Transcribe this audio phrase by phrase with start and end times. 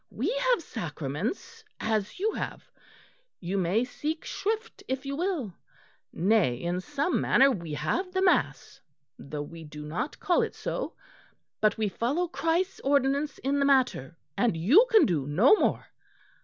[0.09, 2.71] We have sacraments as you have;
[3.39, 5.53] you may seek shrift if you will;
[6.11, 8.81] nay, in some manner we have the mass
[9.19, 10.93] though we do not call it so
[11.61, 15.85] but we follow Christ's ordinance in the matter, and you can do no more.